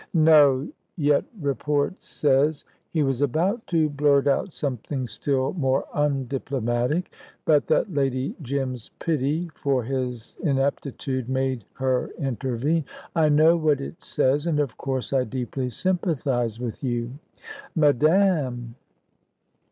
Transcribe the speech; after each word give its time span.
"No! 0.15 0.67
Yet 0.97 1.25
report 1.39 2.01
says" 2.01 2.65
He 2.89 3.03
was 3.03 3.21
about 3.21 3.67
to 3.67 3.87
blurt 3.87 4.25
out 4.25 4.51
something 4.51 5.05
still 5.07 5.53
more 5.53 5.85
undiplomatic, 5.93 7.11
but 7.45 7.67
that 7.67 7.93
Lady 7.93 8.35
Jim's 8.41 8.89
pity 8.97 9.51
for 9.53 9.83
his 9.83 10.37
ineptitude 10.43 11.29
made 11.29 11.65
her 11.73 12.09
intervene. 12.17 12.83
"I 13.15 13.29
know 13.29 13.55
what 13.55 13.79
it 13.79 14.01
says, 14.01 14.47
and 14.47 14.59
of 14.59 14.75
course 14.75 15.13
I 15.13 15.23
deeply 15.23 15.69
sympathise 15.69 16.59
with 16.59 16.83
you." 16.83 17.19
"Madame!" 17.75 18.73